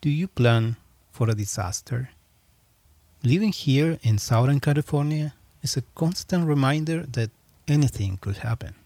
[0.00, 0.76] Do you plan
[1.10, 2.10] for a disaster?
[3.24, 7.32] Living here in Southern California is a constant reminder that
[7.66, 8.76] anything could happen.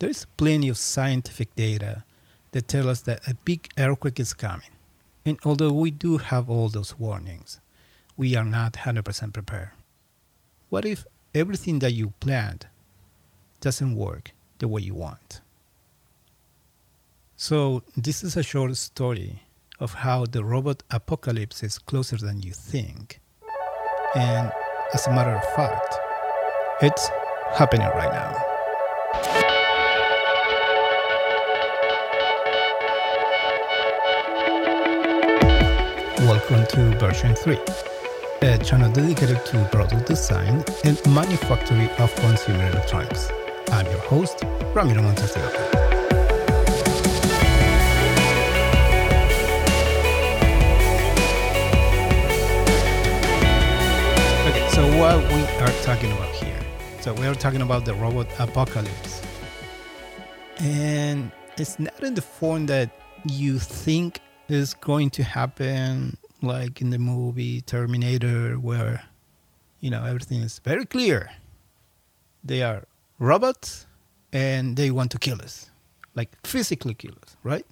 [0.00, 2.02] There is plenty of scientific data
[2.50, 4.72] that tell us that a big earthquake is coming.
[5.24, 7.60] And although we do have all those warnings,
[8.16, 9.70] we are not 100% prepared.
[10.70, 11.06] What if
[11.36, 12.66] everything that you planned
[13.60, 15.40] doesn't work the way you want?
[17.36, 19.42] So, this is a short story
[19.80, 23.20] of how the robot apocalypse is closer than you think.
[24.14, 24.52] And
[24.92, 25.96] as a matter of fact,
[26.82, 27.08] it's
[27.54, 28.46] happening right now.
[36.26, 37.58] Welcome to version 3,
[38.42, 43.30] a channel dedicated to product design and manufacturing of consumer electronics.
[43.72, 44.44] I'm your host,
[44.74, 45.99] Ramiro Montes
[54.80, 56.58] so what we are talking about here?
[57.02, 59.20] So we are talking about the robot apocalypse.
[60.58, 62.88] And it's not in the form that
[63.26, 69.02] you think is going to happen like in the movie Terminator where
[69.80, 71.30] you know everything is very clear.
[72.42, 72.84] They are
[73.18, 73.86] robots
[74.32, 75.70] and they want to kill us.
[76.14, 77.66] Like physically kill us, right?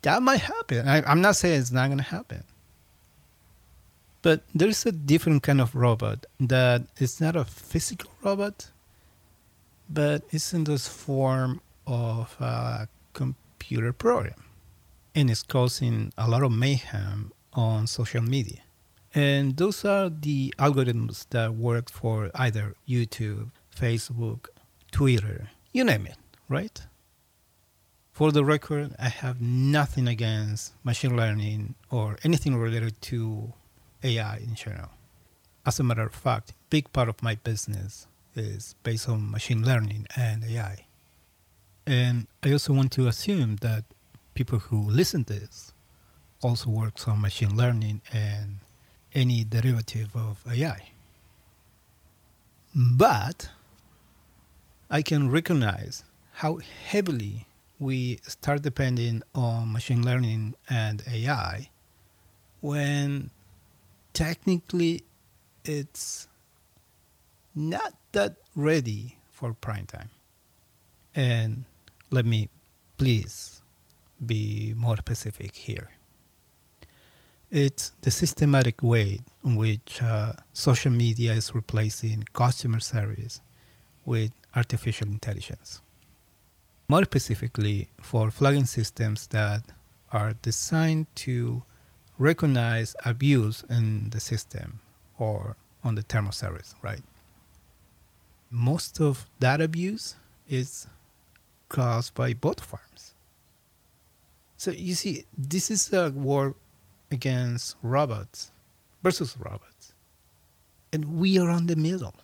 [0.00, 0.88] That might happen.
[0.88, 2.42] I, I'm not saying it's not gonna happen.
[4.22, 8.70] But there's a different kind of robot that is not a physical robot,
[9.90, 14.44] but it's in this form of a computer program.
[15.14, 18.60] And it's causing a lot of mayhem on social media.
[19.14, 24.46] And those are the algorithms that work for either YouTube, Facebook,
[24.90, 26.16] Twitter, you name it,
[26.48, 26.80] right?
[28.12, 33.52] For the record, I have nothing against machine learning or anything related to
[34.02, 34.90] AI in general.
[35.64, 40.06] As a matter of fact, big part of my business is based on machine learning
[40.16, 40.86] and AI.
[41.86, 43.84] And I also want to assume that
[44.34, 45.72] people who listen to this
[46.40, 48.58] also works on machine learning and
[49.14, 50.90] any derivative of AI.
[52.74, 53.50] But
[54.90, 57.46] I can recognize how heavily
[57.78, 61.68] we start depending on machine learning and AI
[62.60, 63.30] when
[64.12, 65.04] technically
[65.64, 66.28] it's
[67.54, 70.10] not that ready for prime time.
[71.14, 71.64] And
[72.10, 72.48] let me
[72.96, 73.62] please
[74.24, 75.90] be more specific here.
[77.50, 83.40] It's the systematic way in which uh, social media is replacing customer service
[84.06, 85.82] with artificial intelligence.
[86.88, 89.64] More specifically, for flagging systems that
[90.12, 91.62] are designed to
[92.22, 94.78] recognize abuse in the system
[95.18, 97.02] or on the term of service, right?
[98.48, 100.14] Most of that abuse
[100.48, 100.86] is
[101.68, 103.14] caused by bot farms.
[104.56, 106.54] So you see, this is a war
[107.10, 108.52] against robots
[109.02, 109.92] versus robots.
[110.92, 112.14] And we are on the middle.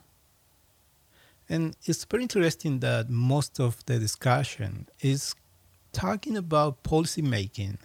[1.48, 5.34] And it's very interesting that most of the discussion is
[5.92, 7.78] talking about policy making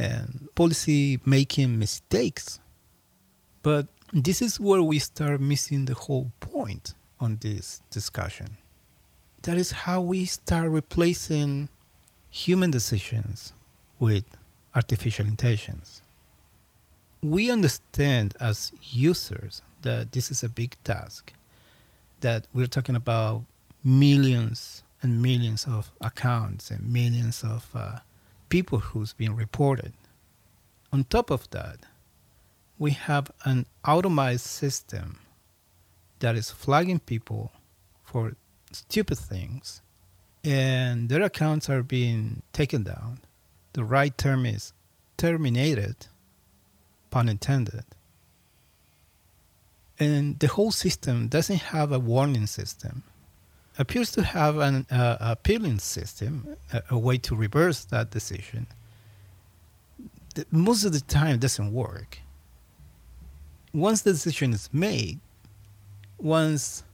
[0.00, 2.58] and policy making mistakes.
[3.62, 8.56] But this is where we start missing the whole point on this discussion.
[9.42, 11.68] That is how we start replacing
[12.30, 13.52] human decisions
[13.98, 14.24] with
[14.74, 16.00] artificial intelligence.
[17.22, 21.32] We understand as users that this is a big task,
[22.20, 23.42] that we're talking about
[23.84, 27.98] millions and millions of accounts and millions of uh,
[28.50, 29.94] people who's been reported.
[30.92, 31.78] On top of that,
[32.78, 35.20] we have an automated system
[36.18, 37.52] that is flagging people
[38.04, 38.34] for
[38.72, 39.80] stupid things
[40.44, 43.20] and their accounts are being taken down
[43.72, 44.72] the right term is
[45.16, 46.06] terminated,
[47.10, 47.84] pun intended.
[49.98, 53.04] And the whole system doesn't have a warning system.
[53.80, 58.66] Appears to have an uh, appealing system, a, a, way to reverse that decision.
[60.50, 62.18] Most of the time, doesn't work.
[63.72, 65.18] Once the decision is made,
[66.18, 66.84] once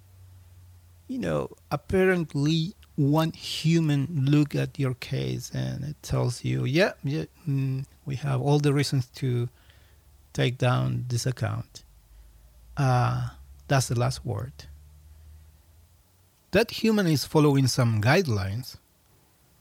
[1.09, 7.25] you know, apparently one human look at your case and it tells you, yeah, yeah,
[7.49, 9.49] mm, we have all the reasons to
[10.33, 11.83] take down this account.
[12.77, 13.31] Uh,
[13.69, 14.53] that's the last word.
[16.53, 18.77] That human is following some guidelines.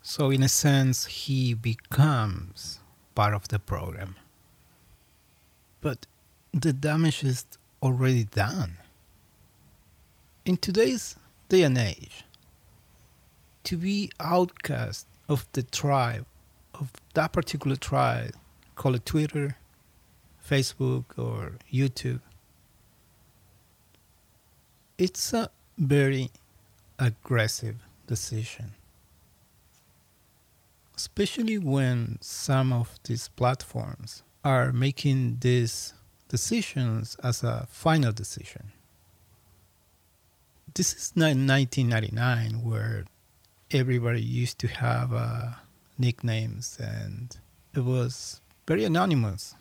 [0.01, 2.79] So, in a sense, he becomes
[3.15, 4.15] part of the program.
[5.81, 6.05] But
[6.53, 7.45] the damage is
[7.81, 8.77] already done.
[10.45, 11.15] In today's
[11.49, 12.23] day and age,
[13.63, 16.25] to be outcast of the tribe,
[16.75, 18.35] of that particular tribe,
[18.75, 19.57] call it Twitter,
[20.47, 22.21] Facebook, or YouTube,
[24.97, 26.29] it's a very
[27.00, 27.75] aggressive
[28.07, 28.71] decision.
[30.95, 35.94] Especially when some of these platforms are making these
[36.30, 38.71] decisions as a final decision.
[40.74, 43.06] This is not 1999 where
[43.71, 45.51] everybody used to have uh,
[45.98, 47.38] nicknames and
[47.74, 49.56] it was very anonymous.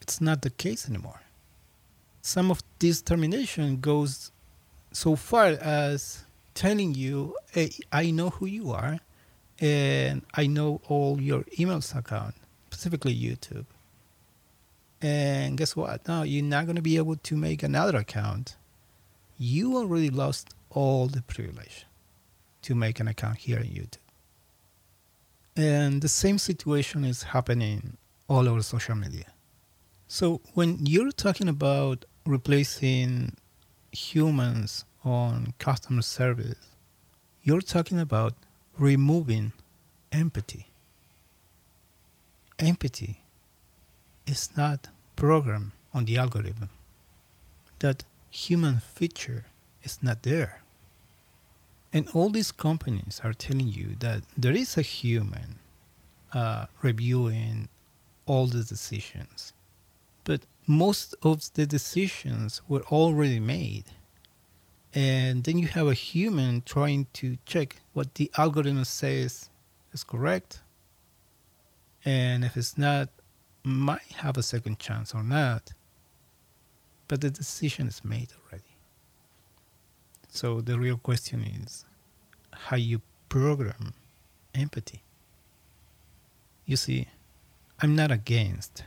[0.00, 1.20] It's not the case anymore.
[2.22, 4.32] Some of this termination goes
[4.92, 6.24] so far as
[6.60, 7.34] telling you,
[7.90, 8.98] I know who you are
[9.60, 12.34] and I know all your emails account,
[12.70, 13.64] specifically YouTube.
[15.00, 16.06] And guess what?
[16.06, 18.56] Now you're not going to be able to make another account.
[19.38, 21.86] You already lost all the privilege
[22.60, 24.04] to make an account here in YouTube.
[25.56, 27.96] And the same situation is happening
[28.28, 29.32] all over social media.
[30.08, 33.36] So when you're talking about replacing
[33.92, 36.66] humans on customer service,
[37.42, 38.34] you're talking about
[38.78, 39.52] removing
[40.12, 40.66] empathy.
[42.58, 43.20] Empathy
[44.26, 46.68] is not programmed on the algorithm.
[47.78, 49.46] That human feature
[49.82, 50.62] is not there.
[51.92, 55.58] And all these companies are telling you that there is a human
[56.32, 57.68] uh, reviewing
[58.26, 59.52] all the decisions.
[60.24, 63.84] But most of the decisions were already made.
[64.94, 69.48] And then you have a human trying to check what the algorithm says
[69.92, 70.62] is correct.
[72.04, 73.08] And if it's not,
[73.62, 75.72] might have a second chance or not.
[77.06, 78.64] But the decision is made already.
[80.28, 81.84] So the real question is
[82.52, 83.94] how you program
[84.54, 85.02] empathy.
[86.66, 87.08] You see,
[87.80, 88.84] I'm not against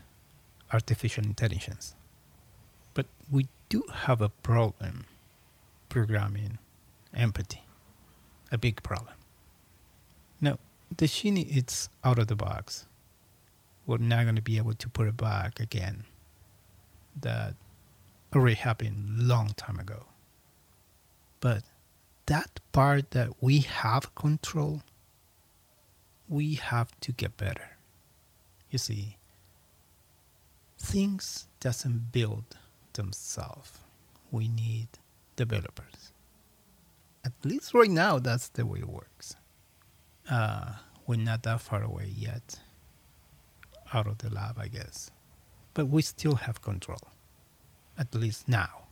[0.72, 1.96] artificial intelligence,
[2.94, 5.06] but we do have a problem
[5.94, 6.58] programming
[7.14, 7.62] empathy,
[8.52, 9.14] a big problem.
[10.42, 10.58] Now,
[10.98, 12.88] the Genie it's out of the box.
[13.86, 16.06] We're not going to be able to put it back again.
[17.22, 17.54] That
[18.34, 20.08] already happened long time ago.
[21.40, 21.62] But
[22.26, 24.82] that part that we have control,
[26.28, 27.78] we have to get better.
[28.72, 29.18] You see,
[30.80, 32.58] things doesn't build
[32.94, 33.74] themselves.
[34.32, 34.88] We need
[35.36, 36.12] developers.
[37.26, 39.36] At least right now, that's the way it works.
[40.30, 40.74] Uh,
[41.08, 42.60] we're not that far away yet
[43.94, 45.12] out of the lab, I guess.
[45.74, 47.00] But we still have control.
[47.98, 48.84] At least now,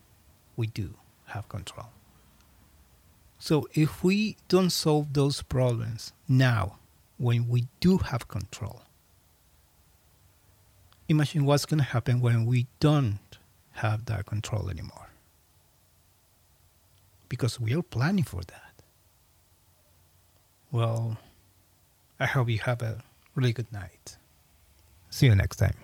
[0.55, 0.95] we do
[1.25, 1.87] have control.
[3.39, 6.77] So if we don't solve those problems now,
[7.17, 8.83] when we do have control,
[11.07, 13.19] imagine what's going to happen when we don't
[13.71, 15.10] have that control anymore.
[17.31, 18.83] Because we are planning for that.
[20.69, 21.17] Well,
[22.19, 23.01] I hope you have a
[23.35, 24.17] really good night.
[25.09, 25.77] See you next time.